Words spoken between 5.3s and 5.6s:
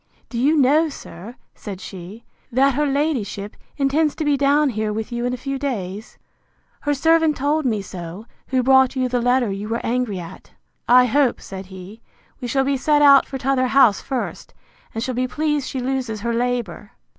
a few